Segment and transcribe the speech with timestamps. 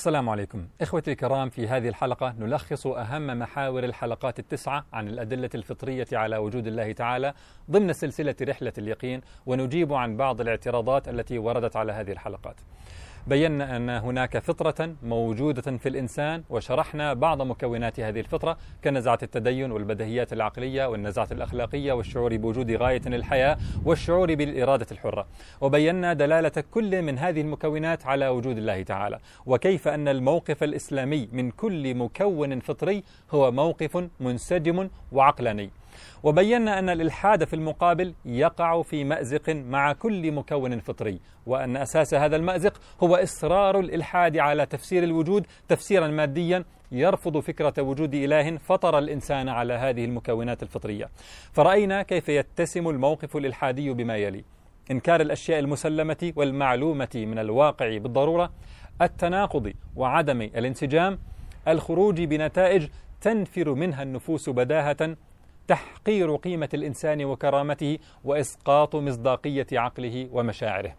[0.00, 0.66] السلام عليكم.
[0.80, 6.66] إخوتي الكرام في هذه الحلقة نلخص أهم محاور الحلقات التسعة عن الأدلة الفطرية على وجود
[6.66, 7.34] الله تعالى
[7.70, 12.56] ضمن سلسلة رحلة اليقين ونجيب عن بعض الاعتراضات التي وردت على هذه الحلقات.
[13.26, 20.32] بينا أن هناك فطرة موجودة في الإنسان وشرحنا بعض مكونات هذه الفطرة كنزعة التدين والبدهيات
[20.32, 25.26] العقلية والنزعة الأخلاقية والشعور بوجود غاية للحياة والشعور بالإرادة الحرة.
[25.60, 29.18] وبينا دلالة كل من هذه المكونات على وجود الله تعالى.
[29.46, 35.70] وكيف أن الموقف الإسلامي من كل مكون فطري هو موقف منسجم وعقلاني.
[36.22, 42.36] وبينا أن الإلحاد في المقابل يقع في مأزق مع كل مكون فطري وأن أساس هذا
[42.36, 49.48] المأزق هو إصرار الإلحاد على تفسير الوجود تفسيرا ماديا يرفض فكرة وجود إله فطر الإنسان
[49.48, 51.08] على هذه المكونات الفطرية.
[51.52, 54.44] فرأينا كيف يتسم الموقف الإلحادي بما يلي.
[54.90, 58.50] إنكار الأشياء المسلمة والمعلومة من الواقع بالضرورة
[59.02, 61.18] التناقض وعدم الانسجام
[61.68, 62.88] الخروج بنتائج
[63.20, 65.16] تنفر منها النفوس بداهة
[65.68, 70.94] تحقير قيمة الإنسان وكرامته وإسقاط مصداقية عقله ومشاعره.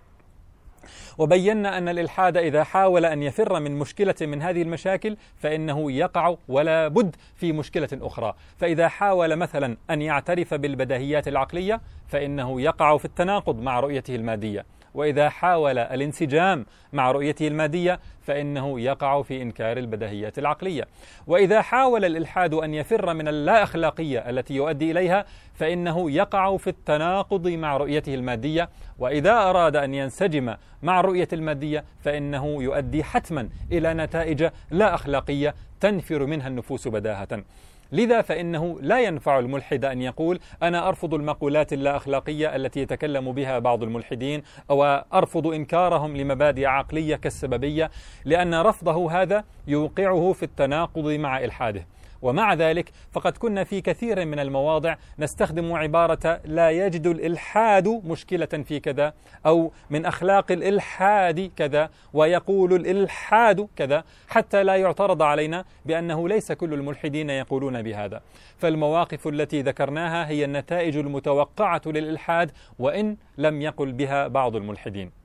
[1.18, 6.88] وبينا أن الإلحاد إذا حاول أن يفر من مشكلة من هذه المشاكل فإنه يقع ولا
[6.88, 8.34] بد في مشكلة أخرى.
[8.58, 14.66] فإذا حاول مثلا أن يعترف بالبديهيات العقلية فإنه يقع في التناقض مع رؤيته المادية.
[14.94, 20.88] وإذا حاول الانسجام مع رؤيته المادية فإنه يقع في إنكار البديهيات العقلية.
[21.28, 27.48] وإذا حاول الإلحاد أن يفر من اللا أخلاقية التي يؤدي إليها فإنه يقع في التناقض
[27.48, 28.70] مع رؤيته المادية.
[29.00, 36.26] وإذا أراد أن ينسجم مع الرؤية المادية فإنه يؤدي حتما إلى نتائج لا أخلاقية تنفر
[36.26, 37.44] منها النفوس بداهة.
[37.92, 43.60] لذا فإنه لا ينفع الملحد أن يقول أنا أرفض المقولات اللا أخلاقية التي يتكلم بها
[43.60, 44.84] بعض الملحدين أو
[45.14, 47.92] أرفض إنكارهم لمبادئ عقلية كالسببية
[48.26, 51.86] لأن رفضه هذا يوقعه في التناقض مع إلحاده.
[52.22, 58.80] ومع ذلك فقد كنا في كثير من المواضع نستخدم عبارة لا يجد الإلحاد مشكلة في
[58.80, 59.14] كذا
[59.46, 66.74] أو من أخلاق الإلحاد كذا ويقول الإلحاد كذا حتى لا يعترض علينا بأنه ليس كل
[66.74, 68.22] الملحدين يقولون بهذا.
[68.58, 75.21] فالمواقف التي ذكرناها هي النتائج المتوقعة للإلحاد وإن لم يقل بها بعض الملحدين.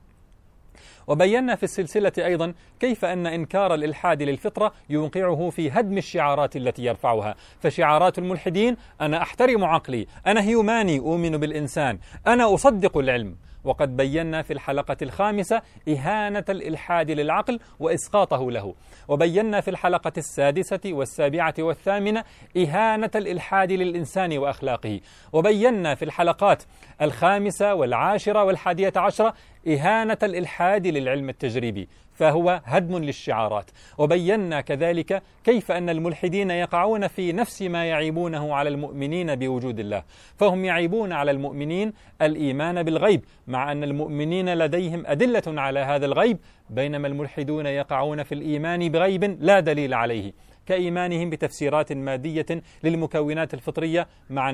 [1.07, 7.35] وبينا في السلسلة أيضا كيف أن إنكار الإلحاد للفطرة يوقعه في هدم الشعارات التي يرفعها.
[7.59, 13.35] فشعارات الملحدين أنا أحترم عقلي أنا هيوماني أؤمن بالإنسان أنا أصدق العلم.
[13.63, 18.75] وقد بينا في الحلقة الخامسة إهانة الإلحاد للعقل وإسقاطه له.
[19.07, 22.23] وبينا في الحلقة السادسة والسابعة والثامنة
[22.57, 24.99] إهانة الإلحاد للإنسان وأخلاقه.
[25.33, 26.63] وبينا في الحلقات
[27.01, 29.33] الخامسة والعاشرة والحادية عشرة
[29.67, 33.71] إهانة الإلحاد للعلم التجريبي فهو هدم للشعارات.
[33.97, 40.03] وبينا كذلك كيف أن الملحدين يقعون في نفس ما يعيبونه على المؤمنين بوجود الله.
[40.37, 46.37] فهم يعيبون على المؤمنين الإيمان بالغيب مع أن المؤمنين لديهم أدلة على هذا الغيب
[46.69, 50.33] بينما الملحدون يقعون في الإيمان بغيب لا دليل عليه.
[50.67, 52.45] كإيمانهم بتفسيرات مادية
[52.83, 54.49] للمكونات الفطرية مع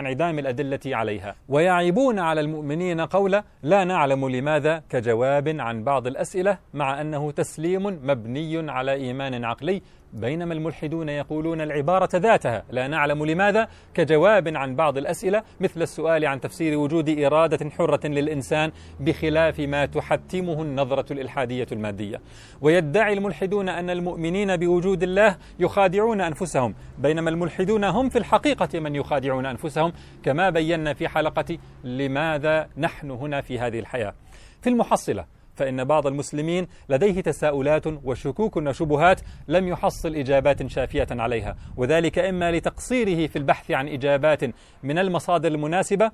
[0.00, 1.34] انعدام الأدلة عليها.
[1.48, 8.70] ويعيبون على المؤمنين قول لا نعلم لماذا كجواب عن بعض الأسئلة مع أنه تسليم مبني
[8.70, 12.64] على إيمان عقلي بينما الملحدون يقولون العبارة ذاتها.
[12.70, 18.72] لا نعلم لماذا كجواب عن بعض الأسئلة مثل السؤال عن تفسير وجود إرادة حرة للإنسان
[19.00, 22.20] بخلاف ما تحتمه النظرة الإلحادية المادية.
[22.60, 29.46] ويدعي الملحدون أن المؤمنين بوجود الله يخادعون أنفسهم بينما الملحدون هم في الحقيقة من يخادعون
[29.46, 29.92] أنفسهم
[30.22, 34.14] كما بينا في حلقة لماذا نحن هنا في هذه الحياة.
[34.62, 41.56] في المحصلة فإن بعض المسلمين لديه تساؤلات وشكوك وشبهات لم يحصل إجابات شافية عليها.
[41.76, 44.40] وذلك إما لتقصيره في البحث عن إجابات
[44.82, 46.10] من المصادر المناسبة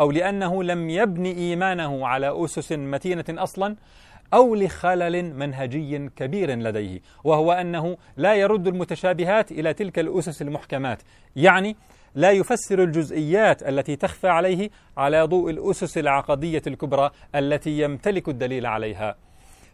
[0.00, 3.76] أو لأنه لم يبن إيمانه على أسس متينة أصلا
[4.34, 7.00] أو لخلل منهجي كبير لديه.
[7.24, 11.02] وهو أنه لا يرد المتشابهات إلى تلك الأسس المحكمات.
[11.36, 11.76] يعني
[12.16, 19.16] لا يفسر الجزئيات التي تخفى عليه على ضوء الأسس العقدية الكبرى التي يمتلك الدليل عليها.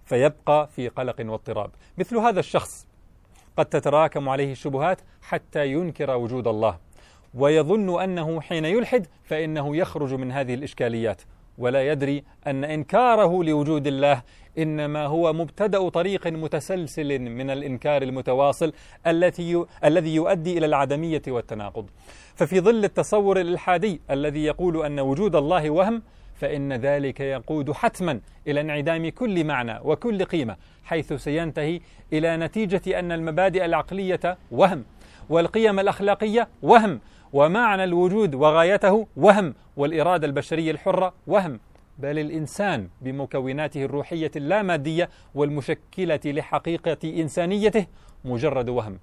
[0.04, 1.70] فيبقى في قلق واضطراب.
[1.98, 2.86] مثل هذا الشخص
[3.56, 6.78] قد تتراكم عليه الشبهات حتى ينكر وجود الله.
[7.34, 11.22] ويظن أنه حين يلحد فإنه يخرج من هذه الإشكاليات.
[11.58, 14.22] ولا يدري أن إنكاره لوجود الله
[14.58, 18.72] إنما هو مبتدأ طريق متسلسل من الإنكار المتواصل
[19.06, 21.86] التي الذي يؤدي إلى العدمية والتناقض.
[22.34, 26.02] ففي ظل التصور الإلحادي الذي يقول أن وجود الله وهم
[26.34, 31.80] فإن ذلك يقود حتما إلى انعدام كل معنى وكل قيمة حيث سينتهي
[32.12, 34.84] إلى نتيجة أن المبادئ العقلية وهم
[35.28, 37.00] والقيم الأخلاقية وهم
[37.32, 41.60] ومعنى الوجود وغايته وهم والإرادة البشرية الحرة وهم.
[42.02, 47.86] بل الإنسان بمكوناته الروحية اللامادية والمشكلة لحقيقة إنسانيته
[48.24, 48.98] مجرد وهم.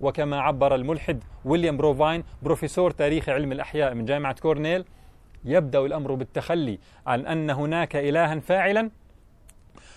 [0.00, 4.84] وكما عبر الملحد ويليام بروفاين بروفيسور تاريخ علم الأحياء من جامعة كورنيل
[5.44, 8.90] يبدأ الأمر بالتخلي عن أن هناك إلها فاعلا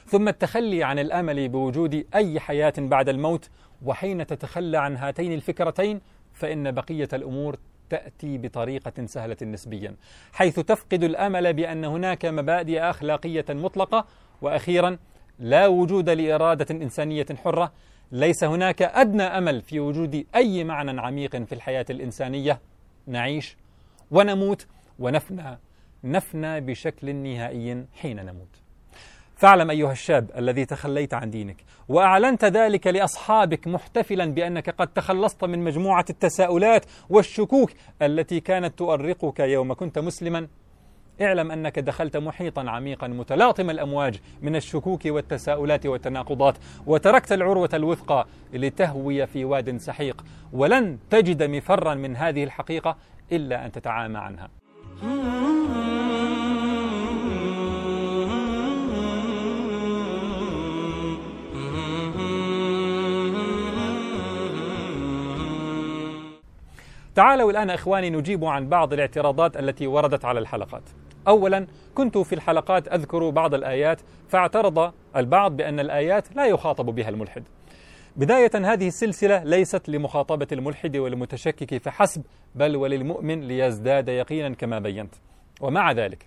[0.06, 3.50] ثم التخلي عن الأمل بوجود أي حياة بعد الموت
[3.86, 6.02] وحين تتخلى عن هاتين الفكرتين
[6.34, 7.58] فإن بقية الأمور
[7.90, 9.96] تأتي بطريقة سهلة نسبيا
[10.34, 14.06] حيث تفقد الأمل بأن هناك مبادئ أخلاقية مطلقة.
[14.42, 14.98] وأخيرا
[15.40, 17.72] لا وجود لإرادة إنسانية حرة.
[18.12, 22.62] ليس هناك أدنى أمل في وجود أي معنى عميق في الحياة الإنسانية.
[23.08, 23.58] نعيش
[24.12, 24.68] ونموت
[25.00, 25.60] ونفنى
[26.04, 28.67] نفنى بشكل نهائي حين نموت.
[29.38, 35.64] فاعلم أيها الشاب الذي تخليت عن دينك وأعلنت ذلك لأصحابك محتفلا بأنك قد تخلصت من
[35.64, 40.48] مجموعة التساؤلات والشكوك التي كانت تؤرقك يوم كنت مسلما.
[41.22, 49.28] اعلم أنك دخلت محيطا عميقا متلاطم الأمواج من الشكوك والتساؤلات والتناقضات وتركت العروة الوثقى لتهوي
[49.28, 50.26] في واد سحيق.
[50.54, 52.98] ولن تجد مفرا من هذه الحقيقة
[53.32, 54.50] إلا أن تتعامى عنها.
[67.18, 70.84] تعالوا الآن إخواني نجيب عن بعض الاعتراضات التي وردت على الحلقات.
[71.28, 77.44] أولا كنت في الحلقات أذكر بعض الآيات فاعترض البعض بأن الآيات لا يخاطب بها الملحد.
[78.16, 82.24] بداية هذه السلسلة ليست لمخاطبة الملحد والمتشكك فحسب
[82.56, 85.16] بل وللمؤمن ليزداد يقينا كما بينت.
[85.62, 86.26] ومع ذلك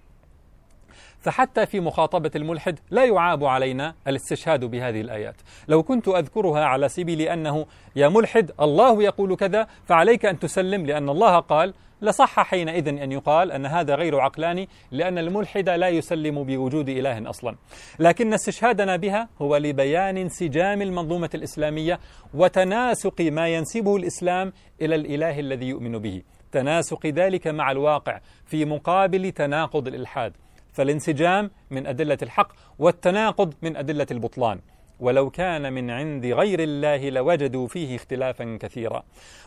[1.21, 5.37] فحتى في مخاطبة الملحد لا يعاب علينا الاستشهاد بهذه الآيات.
[5.69, 11.09] لو كنت أذكرها على سبيل أنه يا ملحد الله يقول كذا فعليك أن تسلم لأن
[11.09, 16.89] الله قال لصح حينئذ أن يقال أن هذا غير عقلاني لأن الملحد لا يسلم بوجود
[16.89, 17.57] إله أصلا.
[17.99, 22.01] لكن استشهادنا بها هو لبيان انسجام المنظومة الإسلامية
[22.35, 24.53] وتناسق ما ينسبه الإسلام
[24.83, 26.23] إلى الإله الذي يؤمن به.
[26.53, 30.33] تناسق ذلك مع الواقع في مقابل تناقض الإلحاد.
[30.73, 34.61] فالانسجام من أدلة الحق والتناقض من أدلة البطلان.
[35.01, 39.03] ولو كان من عند غير الله لوجدوا فيه اختلافا كثيرا.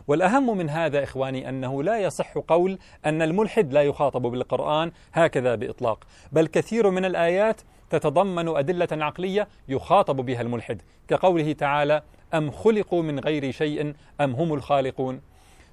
[0.07, 6.03] والأهم من هذا إخواني أنه لا يصح قول أن الملحد لا يخاطب بالقرآن هكذا بإطلاق.
[6.31, 12.01] بل كثير من الآيات تتضمن أدلة عقلية يخاطب بها الملحد كقوله تعالى
[12.33, 15.21] أم خلقوا من غير شيء أم هم الخالقون؟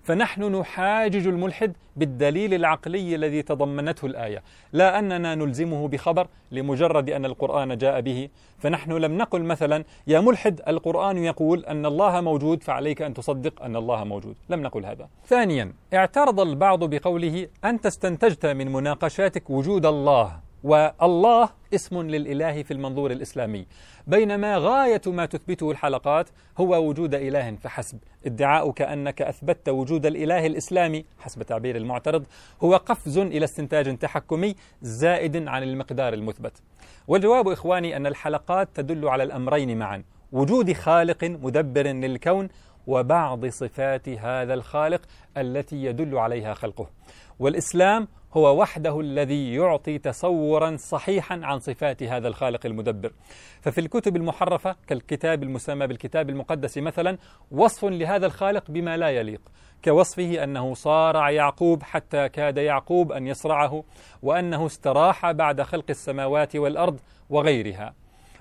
[0.02, 4.42] فنحن نحاجج الملحد بالدليل العقلي الذي تضمنته الآية،
[4.72, 10.60] لا أننا نلزمه بخبر لمجرد أن القرآن جاء به، فنحن لم نقل مثلا يا ملحد
[10.68, 15.08] القرآن يقول أن الله موجود فعليك أن تصدق أن الله موجود، لم نقل هذا.
[15.26, 20.49] ثانيا، اعترض البعض بقوله أنت استنتجت من مناقشاتك وجود الله.
[20.64, 23.66] والله اسم للإله في المنظور الإسلامي.
[24.06, 26.28] بينما غاية ما تثبته الحلقات
[26.58, 27.98] هو وجود إله فحسب.
[28.26, 32.26] ادعاؤك انك أثبتت وجود الإله الإسلامي حسب تعبير المعترض
[32.62, 36.62] هو قفز إلى استنتاج تحكمي زائد عن المقدار المثبت.
[37.08, 40.02] والجواب إخواني أن الحلقات تدل على الأمرين معا
[40.32, 42.48] وجود خالق مدبر للكون
[42.86, 45.00] وبعض صفات هذا الخالق
[45.36, 46.90] التي يدل عليها خلقه.
[47.38, 53.12] والإسلام هو وحده الذي يعطي تصورا صحيحا عن صفات هذا الخالق المدبر.
[53.60, 57.18] ففي الكتب المحرفة كالكتاب المسمى بالكتاب المقدس مثلا
[57.50, 59.40] وصف لهذا الخالق بما لا يليق.
[59.84, 63.84] كوصفه أنه صارع يعقوب حتى كاد يعقوب أن يصرعه
[64.22, 67.94] وأنه استراح بعد خلق السماوات والأرض وغيرها.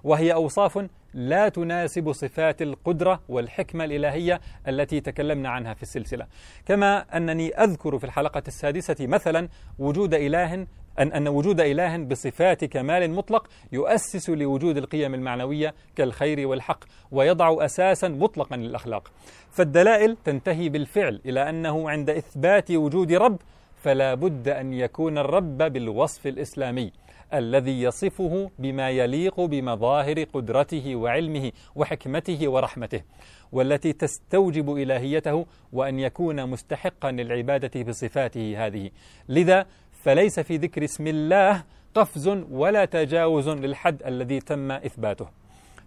[0.03, 6.27] وهي أوصاف لا تناسب صفات القدرة والحكمة الإلهية التي تكلمنا عنها في السلسلة.
[6.65, 9.49] كما أنني أذكر في الحلقة السادسة مثلا
[9.79, 10.67] وجود إله
[10.99, 18.07] أن أن وجود إله بصفات كمال مطلق يؤسس لوجود القيم المعنوية كالخير والحق ويضع أساسا
[18.07, 19.11] مطلقا للأخلاق.
[19.51, 23.37] فالدلائل تنتهي بالفعل إلى أنه عند إثبات وجود رب
[23.83, 26.91] فلا بد أن يكون الرب بالوصف الإسلامي.
[27.33, 33.01] الذي يصفه بما يليق بمظاهر قدرته وعلمه وحكمته ورحمته
[33.51, 38.89] والتي تستوجب إلهيته وأن يكون مستحقا للعبادة بصفاته هذه.
[39.29, 41.63] لذا فليس في ذكر اسم الله
[41.95, 45.27] قفز ولا تجاوز للحد الذي تم إثباته.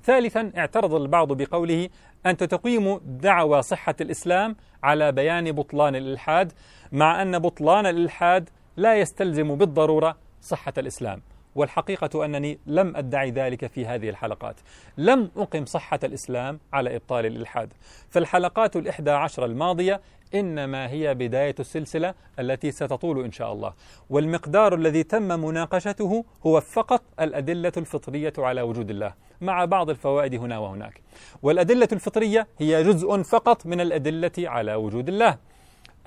[0.05, 1.89] ثالثا اعترض البعض بقوله
[2.27, 6.53] أنت تقيم دعوى صحة الإسلام على بيان بطلان الإلحاد
[6.93, 11.23] مع أن بطلان الإلحاد لا يستلزم بالضرورة صحة الإسلام.
[11.54, 14.56] والحقيقة أنني لم أدعي ذلك في هذه الحلقات.
[14.99, 17.73] لم أقم صحة الإسلام على إبطال الإلحاد.
[18.11, 20.00] فالحلقات الإحدى عشر الماضية
[20.35, 23.73] إنما هي بداية السلسلة التي ستطول إن شاء الله.
[24.11, 30.59] والمقدار الذي تم مناقشته هو فقط الأدلة الفطرية على وجود الله مع بعض الفوائد هنا
[30.59, 31.00] وهناك.
[31.42, 35.38] والأدلة الفطرية هي جزء فقط من الأدلة على وجود الله.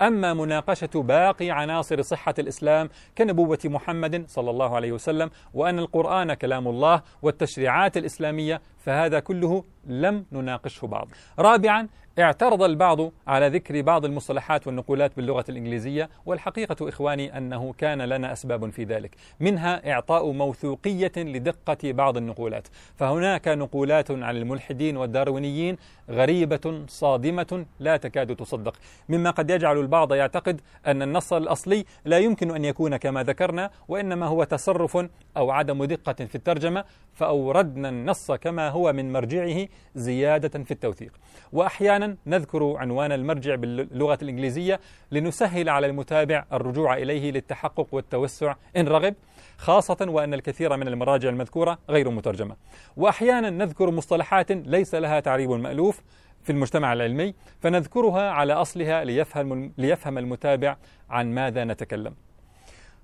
[0.02, 2.88] أما مناقشة باقي عناصر صحة الإسلام
[3.18, 10.24] كنبوة محمد صلى الله عليه وسلم وأن القرآن كلام الله والتشريعات الإسلامية فهذا كله لم
[10.32, 11.08] نناقشه بعض.
[11.38, 11.88] رابعا
[12.18, 18.70] اعترض البعض على ذكر بعض المصطلحات والنقولات باللغة الإنجليزية والحقيقة إخواني أنه كان لنا أسباب
[18.70, 19.16] في ذلك.
[19.40, 22.68] منها إعطاء موثوقية لدقة بعض النقولات.
[22.96, 25.76] فهناك نقولات عن الملحدين والداروينيين
[26.10, 28.76] غريبة صادمة لا تكاد تصدق.
[29.08, 34.26] مما قد يجعل البعض يعتقد أن النص الأصلي لا يمكن أن يكون كما ذكرنا وإنما
[34.26, 40.70] هو تصرف أو عدم دقة في الترجمة فأوردنا النص كما هو من مرجعه زيادة في
[40.70, 41.12] التوثيق.
[41.52, 44.80] وأحيانا نذكر عنوان المرجع باللغة الإنجليزية
[45.12, 49.14] لنسهل على المتابع الرجوع إليه للتحقق والتوسع إن رغب
[49.58, 52.56] خاصة وأن الكثير من المراجع المذكورة غير مترجمة.
[52.96, 56.02] وأحيانا نذكر مصطلحات ليس لها تعريب مألوف
[56.42, 60.76] في المجتمع العلمي فنذكرها على أصلها ليفهم, ليفهم المتابع
[61.10, 62.14] عن ماذا نتكلم.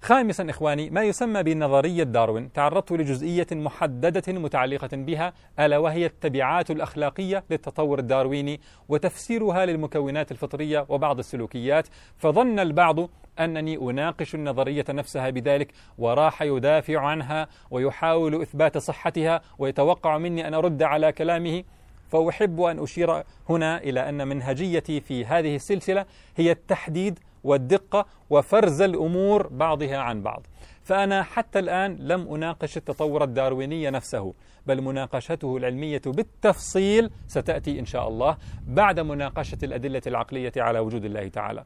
[0.02, 7.44] خامسا إخواني ما يسمى بنظرية داروين تعرضت لجزئية محددة متعلقة بها ألا وهي التبعات الأخلاقية
[7.50, 12.97] للتطور الدارويني وتفسيرها للمكونات الفطرية وبعض السلوكيات فظن البعض
[13.40, 20.82] أنني أناقش النظرية نفسها بذلك وراح يدافع عنها ويحاول إثبات صحتها ويتوقع مني أن أرد
[20.82, 21.64] على كلامه
[22.09, 26.06] فأحب أن أشير هنا إلى أن منهجيتي في هذه السلسلة
[26.37, 30.46] هي التحديد والدقة وفرز الأمور بعضها عن بعض.
[30.82, 34.34] فأنا حتى الآن لم أناقش التطور الدارويني نفسه
[34.66, 41.28] بل مناقشته العلمية بالتفصيل ستأتي إن شاء الله بعد مناقشة الأدلة العقلية على وجود الله
[41.28, 41.64] تعالى.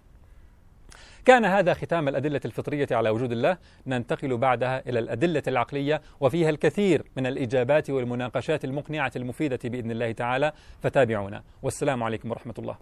[1.24, 3.56] كان هذا ختام الأدلة الفطرية على وجود الله.
[3.86, 10.52] ننتقل بعدها إلى الأدلة العقلية وفيها الكثير من الإجابات والمناقشات المقنعة المفيدة بإذن الله تعالى.
[10.82, 11.42] فتابعونا.
[11.62, 12.76] والسلام عليكم ورحمة الله.